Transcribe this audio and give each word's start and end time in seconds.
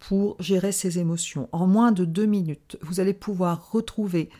pour 0.00 0.36
gérer 0.40 0.72
ses 0.72 0.98
émotions. 0.98 1.48
En 1.52 1.66
moins 1.66 1.92
de 1.92 2.04
deux 2.04 2.26
minutes, 2.26 2.76
vous 2.82 2.98
allez 2.98 3.14
pouvoir 3.14 3.70
retrouver 3.70 4.30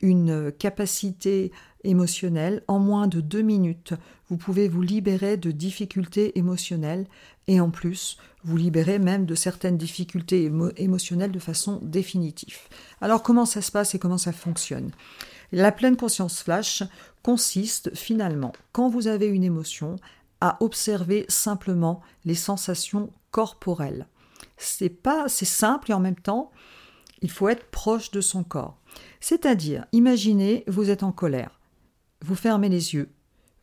une 0.00 0.52
capacité 0.52 1.52
émotionnelle. 1.84 2.62
En 2.68 2.78
moins 2.78 3.08
de 3.08 3.20
deux 3.20 3.42
minutes, 3.42 3.94
vous 4.28 4.36
pouvez 4.36 4.68
vous 4.68 4.82
libérer 4.82 5.36
de 5.36 5.50
difficultés 5.50 6.38
émotionnelles 6.38 7.06
et 7.48 7.60
en 7.60 7.70
plus, 7.70 8.18
vous 8.44 8.56
libérer 8.56 8.98
même 8.98 9.26
de 9.26 9.34
certaines 9.34 9.76
difficultés 9.76 10.50
émotionnelles 10.76 11.32
de 11.32 11.38
façon 11.38 11.80
définitive. 11.82 12.58
Alors 13.00 13.22
comment 13.22 13.46
ça 13.46 13.62
se 13.62 13.72
passe 13.72 13.94
et 13.94 13.98
comment 13.98 14.18
ça 14.18 14.32
fonctionne? 14.32 14.92
La 15.50 15.72
pleine 15.72 15.96
conscience 15.96 16.42
flash 16.42 16.82
consiste 17.22 17.94
finalement, 17.94 18.52
quand 18.72 18.88
vous 18.88 19.08
avez 19.08 19.26
une 19.26 19.44
émotion, 19.44 19.96
à 20.40 20.62
observer 20.62 21.24
simplement 21.28 22.00
les 22.24 22.36
sensations 22.36 23.10
corporelles 23.30 24.06
c'est 24.58 24.90
pas 24.90 25.28
c'est 25.28 25.44
simple 25.44 25.90
et 25.90 25.94
en 25.94 26.00
même 26.00 26.16
temps 26.16 26.50
il 27.20 27.30
faut 27.30 27.48
être 27.48 27.70
proche 27.70 28.10
de 28.10 28.20
son 28.20 28.44
corps. 28.44 28.78
C'est-à-dire, 29.20 29.86
imaginez, 29.92 30.62
vous 30.68 30.90
êtes 30.90 31.02
en 31.02 31.10
colère. 31.10 31.58
Vous 32.24 32.36
fermez 32.36 32.68
les 32.68 32.94
yeux. 32.94 33.10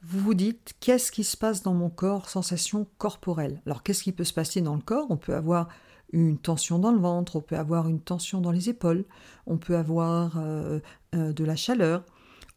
Vous 0.01 0.19
vous 0.19 0.33
dites 0.33 0.75
qu'est-ce 0.79 1.11
qui 1.11 1.23
se 1.23 1.37
passe 1.37 1.63
dans 1.63 1.73
mon 1.73 1.89
corps, 1.89 2.29
sensation 2.29 2.87
corporelle? 2.97 3.61
Alors 3.65 3.81
qu'est-ce 3.81 4.03
qui 4.03 4.11
peut 4.11 4.23
se 4.23 4.33
passer 4.33 4.61
dans 4.61 4.75
le 4.75 4.81
corps? 4.81 5.07
On 5.09 5.17
peut 5.17 5.35
avoir 5.35 5.69
une 6.11 6.37
tension 6.37 6.79
dans 6.79 6.91
le 6.91 6.99
ventre, 6.99 7.37
on 7.37 7.41
peut 7.41 7.57
avoir 7.57 7.87
une 7.87 7.99
tension 8.01 8.39
dans 8.39 8.51
les 8.51 8.69
épaules, 8.69 9.05
on 9.47 9.57
peut 9.57 9.75
avoir 9.75 10.37
euh, 10.37 10.79
euh, 11.15 11.33
de 11.33 11.43
la 11.43 11.55
chaleur. 11.55 12.03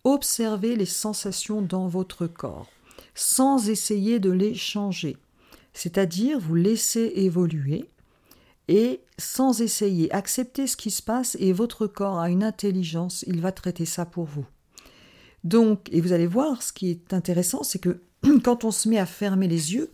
Observez 0.04 0.76
les 0.76 0.86
sensations 0.86 1.62
dans 1.62 1.86
votre 1.88 2.26
corps 2.26 2.66
sans 3.14 3.68
essayer 3.68 4.20
de 4.20 4.30
les 4.30 4.54
changer. 4.54 5.16
C'est-à-dire 5.72 6.38
vous 6.38 6.54
laissez 6.54 7.12
évoluer 7.16 7.90
et 8.68 9.00
sans 9.18 9.60
essayer, 9.60 10.12
accepter 10.12 10.66
ce 10.66 10.76
qui 10.76 10.90
se 10.90 11.02
passe 11.02 11.36
et 11.40 11.52
votre 11.52 11.86
corps 11.86 12.20
a 12.20 12.30
une 12.30 12.44
intelligence, 12.44 13.24
il 13.26 13.40
va 13.40 13.50
traiter 13.50 13.86
ça 13.86 14.04
pour 14.04 14.24
vous. 14.24 14.46
Donc, 15.44 15.88
et 15.90 16.00
vous 16.00 16.12
allez 16.12 16.26
voir, 16.26 16.62
ce 16.62 16.72
qui 16.72 16.90
est 16.90 17.14
intéressant, 17.14 17.62
c'est 17.62 17.78
que 17.78 18.00
quand 18.44 18.64
on 18.64 18.70
se 18.70 18.88
met 18.88 18.98
à 18.98 19.06
fermer 19.06 19.48
les 19.48 19.74
yeux 19.74 19.90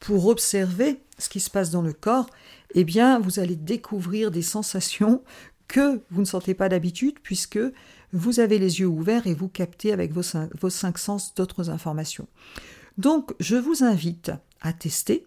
pour 0.00 0.26
observer 0.26 1.00
ce 1.18 1.28
qui 1.28 1.40
se 1.40 1.50
passe 1.50 1.70
dans 1.70 1.82
le 1.82 1.92
corps, 1.92 2.28
eh 2.74 2.84
bien, 2.84 3.18
vous 3.18 3.38
allez 3.38 3.56
découvrir 3.56 4.30
des 4.30 4.42
sensations 4.42 5.22
que 5.68 6.00
vous 6.10 6.20
ne 6.20 6.26
sentez 6.26 6.54
pas 6.54 6.68
d'habitude 6.68 7.16
puisque 7.22 7.58
vous 8.12 8.40
avez 8.40 8.58
les 8.58 8.80
yeux 8.80 8.86
ouverts 8.86 9.26
et 9.26 9.34
vous 9.34 9.48
captez 9.48 9.92
avec 9.92 10.12
vos 10.12 10.22
vos 10.60 10.70
cinq 10.70 10.98
sens 10.98 11.34
d'autres 11.34 11.70
informations. 11.70 12.28
Donc, 12.98 13.34
je 13.40 13.56
vous 13.56 13.82
invite 13.82 14.30
à 14.60 14.72
tester 14.72 15.26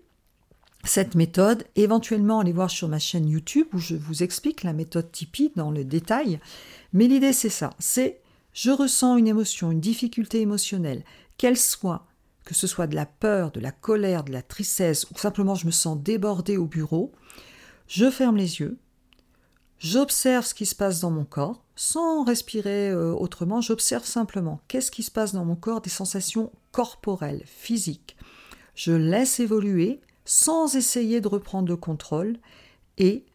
cette 0.84 1.16
méthode, 1.16 1.66
éventuellement 1.76 2.40
aller 2.40 2.54
voir 2.54 2.70
sur 2.70 2.88
ma 2.88 3.00
chaîne 3.00 3.28
YouTube 3.28 3.68
où 3.74 3.80
je 3.80 3.96
vous 3.96 4.24
explique 4.24 4.64
la 4.64 4.74
méthode 4.74 5.12
Tipeee 5.12 5.52
dans 5.56 5.72
le 5.72 5.84
détail. 5.84 6.40
Mais 6.94 7.08
l'idée 7.08 7.34
c'est 7.34 7.50
ça, 7.50 7.72
c'est 7.80 8.22
je 8.54 8.72
ressens 8.72 9.18
une 9.18 9.28
émotion, 9.28 9.72
une 9.72 9.80
difficulté 9.80 10.42
émotionnelle, 10.42 11.04
qu'elle 11.38 11.58
soit, 11.58 12.08
que 12.46 12.56
ce 12.56 12.68
soit 12.68 12.88
de 12.88 12.96
la 12.96 13.06
peur, 13.06 13.52
de 13.52 13.60
la 13.60 13.72
colère, 13.72 14.24
de 14.24 14.32
la 14.32 14.42
tristesse 14.42 15.06
ou 15.12 15.18
simplement 15.18 15.56
je 15.56 15.66
me 15.66 15.72
sens 15.72 15.98
débordé 15.98 16.58
au 16.58 16.66
bureau, 16.66 17.12
je 17.88 18.10
ferme 18.10 18.38
les 18.38 18.60
yeux, 18.60 18.78
j'observe 19.78 20.46
ce 20.46 20.54
qui 20.54 20.66
se 20.66 20.76
passe 20.76 21.00
dans 21.00 21.12
mon 21.12 21.26
corps, 21.26 21.64
sans 21.76 22.24
respirer 22.24 22.90
euh, 22.90 23.14
autrement, 23.14 23.62
j'observe 23.62 24.06
simplement 24.06 24.62
qu'est-ce 24.68 24.92
qui 24.92 25.04
se 25.04 25.12
passe 25.12 25.34
dans 25.34 25.46
mon 25.46 25.56
corps, 25.56 25.82
des 25.82 25.90
sensations 25.90 26.52
corporelles, 26.72 27.44
physiques. 27.46 28.18
Je 28.76 28.92
laisse 28.92 29.40
évoluer 29.40 30.02
sans 30.30 30.76
essayer 30.76 31.22
de 31.22 31.28
reprendre 31.28 31.70
le 31.70 31.76
contrôle 31.76 32.38
et 33.00 33.26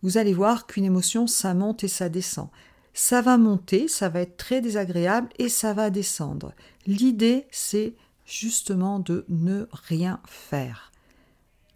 vous 0.00 0.16
allez 0.16 0.32
voir 0.32 0.68
qu'une 0.68 0.84
émotion, 0.84 1.26
ça 1.26 1.54
monte 1.54 1.82
et 1.82 1.88
ça 1.88 2.08
descend. 2.08 2.50
Ça 2.92 3.20
va 3.20 3.36
monter, 3.36 3.88
ça 3.88 4.08
va 4.08 4.20
être 4.20 4.36
très 4.36 4.60
désagréable 4.60 5.28
et 5.40 5.48
ça 5.48 5.72
va 5.72 5.90
descendre. 5.90 6.54
L'idée, 6.86 7.48
c'est 7.50 7.96
justement 8.24 9.00
de 9.00 9.24
ne 9.28 9.66
rien 9.72 10.20
faire. 10.28 10.92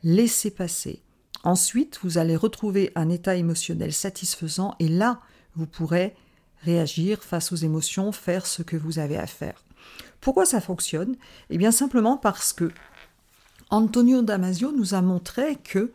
Laissez 0.05 0.53
passer. 0.53 1.03
Ensuite, 1.43 1.99
vous 2.05 2.17
allez 2.17 2.37
retrouver 2.37 2.93
un 2.95 3.11
état 3.11 3.35
émotionnel 3.35 3.93
satisfaisant 3.93 4.77
et 4.79 4.87
là, 4.87 5.21
vous 5.57 5.67
pourrez 5.67 6.15
réagir 6.63 7.25
face 7.25 7.51
aux 7.51 7.57
émotions, 7.57 8.13
faire 8.13 8.47
ce 8.47 8.63
que 8.63 8.77
vous 8.77 9.01
avez 9.01 9.17
à 9.17 9.27
faire. 9.27 9.65
Pourquoi 10.21 10.47
ça 10.47 10.61
fonctionne? 10.61 11.17
Eh 11.51 11.59
bien 11.59 11.73
simplement 11.73 12.17
parce 12.17 12.53
que 12.53 12.71
Antonio 13.71 14.23
Damasio 14.23 14.73
nous 14.73 14.95
a 14.95 15.03
montré 15.03 15.57
que 15.57 15.93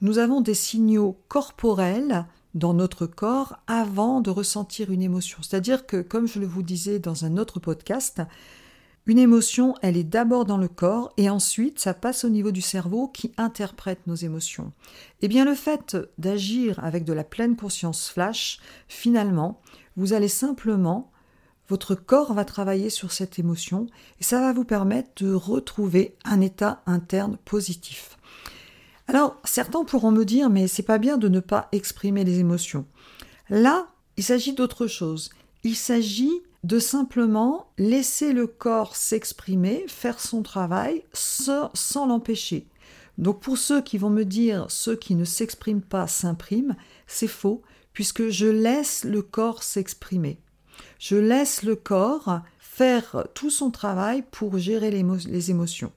nous 0.00 0.18
avons 0.18 0.40
des 0.40 0.54
signaux 0.54 1.16
corporels 1.28 2.26
dans 2.54 2.74
notre 2.74 3.06
corps 3.06 3.56
avant 3.68 4.20
de 4.20 4.30
ressentir 4.30 4.90
une 4.90 5.02
émotion. 5.02 5.38
C'est-à-dire 5.40 5.86
que, 5.86 6.02
comme 6.02 6.26
je 6.26 6.40
le 6.40 6.46
vous 6.46 6.64
disais 6.64 6.98
dans 6.98 7.24
un 7.24 7.36
autre 7.36 7.60
podcast, 7.60 8.22
une 9.06 9.18
émotion, 9.18 9.74
elle 9.82 9.96
est 9.96 10.04
d'abord 10.04 10.44
dans 10.44 10.58
le 10.58 10.66
corps 10.66 11.12
et 11.16 11.30
ensuite 11.30 11.78
ça 11.78 11.94
passe 11.94 12.24
au 12.24 12.28
niveau 12.28 12.50
du 12.50 12.60
cerveau 12.60 13.06
qui 13.06 13.32
interprète 13.36 14.04
nos 14.08 14.16
émotions. 14.16 14.72
Eh 15.20 15.28
bien 15.28 15.44
le 15.44 15.54
fait 15.54 15.96
d'agir 16.18 16.82
avec 16.82 17.04
de 17.04 17.12
la 17.12 17.24
pleine 17.24 17.54
conscience 17.54 18.08
flash, 18.08 18.58
finalement, 18.88 19.60
vous 19.96 20.12
allez 20.12 20.28
simplement 20.28 21.11
votre 21.72 21.94
corps 21.94 22.34
va 22.34 22.44
travailler 22.44 22.90
sur 22.90 23.12
cette 23.12 23.38
émotion 23.38 23.86
et 24.20 24.24
ça 24.24 24.42
va 24.42 24.52
vous 24.52 24.66
permettre 24.66 25.24
de 25.24 25.32
retrouver 25.32 26.18
un 26.22 26.42
état 26.42 26.82
interne 26.84 27.38
positif. 27.46 28.18
Alors, 29.08 29.40
certains 29.44 29.82
pourront 29.82 30.10
me 30.10 30.26
dire, 30.26 30.50
mais 30.50 30.68
c'est 30.68 30.82
pas 30.82 30.98
bien 30.98 31.16
de 31.16 31.28
ne 31.30 31.40
pas 31.40 31.70
exprimer 31.72 32.24
les 32.24 32.40
émotions. 32.40 32.84
Là, 33.48 33.86
il 34.18 34.22
s'agit 34.22 34.52
d'autre 34.52 34.86
chose. 34.86 35.30
Il 35.64 35.74
s'agit 35.74 36.42
de 36.62 36.78
simplement 36.78 37.68
laisser 37.78 38.34
le 38.34 38.46
corps 38.46 38.94
s'exprimer, 38.94 39.86
faire 39.88 40.20
son 40.20 40.42
travail 40.42 41.04
sans, 41.14 41.70
sans 41.72 42.04
l'empêcher. 42.04 42.66
Donc 43.16 43.40
pour 43.40 43.56
ceux 43.56 43.80
qui 43.80 43.96
vont 43.96 44.10
me 44.10 44.26
dire 44.26 44.66
ceux 44.68 44.94
qui 44.94 45.14
ne 45.14 45.24
s'expriment 45.24 45.80
pas 45.80 46.06
s'impriment, 46.06 46.76
c'est 47.06 47.28
faux, 47.28 47.62
puisque 47.94 48.28
je 48.28 48.46
laisse 48.46 49.04
le 49.04 49.22
corps 49.22 49.62
s'exprimer. 49.62 50.38
Je 50.98 51.16
laisse 51.16 51.62
le 51.62 51.76
corps 51.76 52.42
faire 52.72 53.26
tout 53.34 53.50
son 53.50 53.70
travail 53.70 54.24
pour 54.30 54.56
gérer 54.56 54.90
les, 54.90 55.50
émotions. 55.50 55.92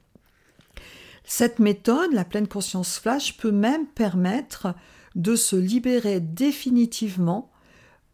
Cette 1.24 1.60
méthode, 1.60 2.12
la 2.12 2.26
pleine 2.26 2.48
conscience 2.48 3.00
flash, 3.00 3.38
peut 3.38 3.52
même 3.52 3.88
permettre 3.88 4.76
de 5.16 5.38
se 5.38 5.56
libérer 5.56 6.20
définitivement 6.20 7.50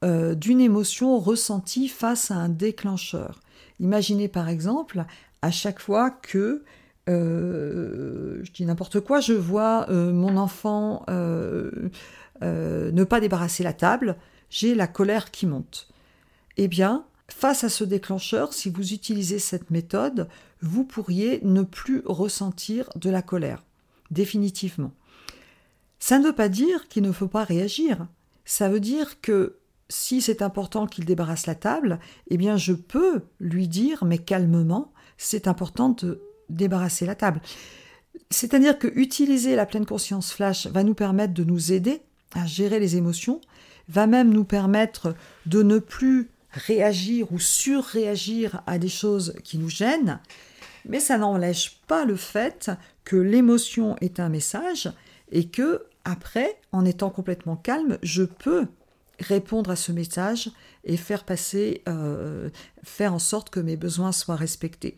euh, 0.04 0.36
d'une 0.36 0.62
émotion 0.62 1.18
ressentie 1.18 1.88
face 1.88 2.30
à 2.30 2.36
un 2.36 2.50
déclencheur. 2.50 3.40
Imaginez 3.80 4.28
par 4.28 4.48
exemple, 4.48 5.06
à 5.42 5.50
chaque 5.50 5.80
fois 5.80 6.12
que, 6.12 6.64
euh, 7.10 8.42
je 8.44 8.52
dis 8.52 8.66
n'importe 8.66 9.00
quoi, 9.00 9.22
je 9.22 9.34
vois 9.34 9.88
euh, 9.90 10.14
mon 10.14 10.38
enfant 10.38 11.04
ne 12.42 13.04
pas 13.04 13.20
débarrasser 13.20 13.64
la 13.64 13.74
table, 13.74 14.18
j'ai 14.52 14.76
la 14.76 14.88
colère 14.88 15.32
qui 15.32 15.48
monte. 15.48 15.88
Eh 16.58 16.68
bien, 16.68 17.06
face 17.30 17.64
à 17.64 17.70
ce 17.70 17.84
déclencheur, 17.84 18.54
si 18.54 18.70
vous 18.70 18.94
utilisez 18.94 19.40
cette 19.40 19.72
méthode, 19.72 20.28
vous 20.62 20.84
pourriez 20.84 21.40
ne 21.44 21.64
plus 21.64 22.02
ressentir 22.06 22.90
de 22.96 23.10
la 23.10 23.22
colère, 23.22 23.64
définitivement. 24.12 24.92
Ça 26.00 26.20
ne 26.20 26.26
veut 26.26 26.36
pas 26.36 26.50
dire 26.50 26.88
qu'il 26.88 27.04
ne 27.04 27.12
faut 27.12 27.28
pas 27.28 27.44
réagir. 27.44 28.08
Ça 28.46 28.70
veut 28.70 28.80
dire 28.80 29.22
que 29.22 29.58
si 29.88 30.22
c'est 30.22 30.42
important 30.42 30.88
qu'il 30.88 31.06
débarrasse 31.06 31.48
la 31.48 31.56
table, 31.56 32.00
eh 32.30 32.38
bien 32.38 32.58
je 32.58 32.74
peux 32.74 33.22
lui 33.40 33.68
dire, 33.68 34.04
mais 34.04 34.18
calmement, 34.18 34.92
c'est 35.18 35.48
important 35.48 35.90
de 35.90 36.22
débarrasser 36.50 37.06
la 37.06 37.16
table. 37.16 37.42
C'est-à-dire 38.30 38.80
que 38.80 38.88
utiliser 38.96 39.56
la 39.56 39.66
pleine 39.66 39.86
conscience 39.86 40.32
flash 40.32 40.68
va 40.68 40.84
nous 40.84 40.96
permettre 40.96 41.34
de 41.34 41.44
nous 41.44 41.72
aider 41.72 42.02
à 42.34 42.46
gérer 42.46 42.80
les 42.80 42.96
émotions, 42.96 43.42
va 43.90 44.08
même 44.08 44.32
nous 44.32 44.46
permettre 44.46 45.16
de 45.46 45.64
ne 45.64 45.80
plus 45.80 46.30
réagir 46.54 47.32
ou 47.32 47.40
surréagir 47.40 48.62
à 48.66 48.78
des 48.78 48.90
choses 48.90 49.34
qui 49.44 49.58
nous 49.58 49.70
gênent, 49.70 50.20
mais 50.86 51.00
ça 51.00 51.18
n'enlève 51.18 51.58
pas 51.88 52.06
le 52.06 52.16
fait 52.16 52.72
que 53.04 53.16
l'émotion 53.16 53.96
est 54.02 54.20
un 54.20 54.30
message 54.30 54.92
et 55.32 55.48
que 55.48 55.86
après, 56.04 56.60
en 56.72 56.86
étant 56.86 57.10
complètement 57.10 57.56
calme, 57.56 57.98
je 58.02 58.24
peux 58.24 58.66
répondre 59.20 59.70
à 59.70 59.76
ce 59.76 59.92
message 59.92 60.50
et 60.84 60.98
faire 60.98 61.24
passer, 61.24 61.84
euh, 61.88 62.50
faire 62.84 63.14
en 63.14 63.20
sorte 63.20 63.50
que 63.52 63.60
mes 63.60 63.78
besoins 63.78 64.12
soient 64.12 64.36
respectés. 64.36 64.98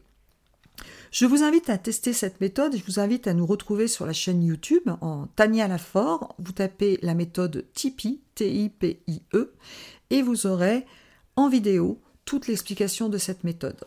Je 1.11 1.25
vous 1.25 1.43
invite 1.43 1.69
à 1.69 1.77
tester 1.77 2.13
cette 2.13 2.41
méthode 2.41 2.73
et 2.73 2.77
je 2.77 2.85
vous 2.85 2.99
invite 2.99 3.27
à 3.27 3.33
nous 3.33 3.45
retrouver 3.45 3.87
sur 3.87 4.05
la 4.05 4.13
chaîne 4.13 4.41
YouTube 4.41 4.89
en 5.01 5.27
Tania 5.27 5.67
Lafort. 5.67 6.35
Vous 6.39 6.53
tapez 6.53 6.97
la 7.03 7.13
méthode 7.13 7.65
Tipeee, 7.73 8.21
T-I-P-I-E, 8.33 9.53
et 10.09 10.21
vous 10.21 10.47
aurez 10.47 10.85
en 11.35 11.49
vidéo 11.49 11.97
toute 12.25 12.47
l'explication 12.47 13.09
de 13.09 13.17
cette 13.17 13.43
méthode. 13.43 13.79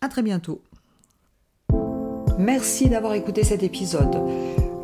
À 0.00 0.08
très 0.08 0.22
bientôt. 0.22 0.60
Merci 2.38 2.88
d'avoir 2.88 3.14
écouté 3.14 3.44
cet 3.44 3.62
épisode. 3.62 4.16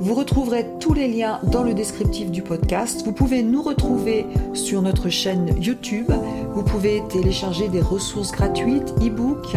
Vous 0.00 0.14
retrouverez 0.14 0.64
tous 0.78 0.94
les 0.94 1.08
liens 1.08 1.40
dans 1.42 1.64
le 1.64 1.74
descriptif 1.74 2.30
du 2.30 2.42
podcast. 2.42 3.02
Vous 3.04 3.12
pouvez 3.12 3.42
nous 3.42 3.62
retrouver 3.62 4.26
sur 4.54 4.80
notre 4.80 5.08
chaîne 5.08 5.60
YouTube. 5.60 6.10
Vous 6.54 6.62
pouvez 6.62 7.02
télécharger 7.08 7.68
des 7.68 7.80
ressources 7.80 8.30
gratuites, 8.30 8.90
e-books. 9.00 9.56